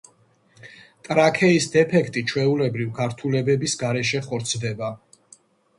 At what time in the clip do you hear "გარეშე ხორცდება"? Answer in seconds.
3.85-4.93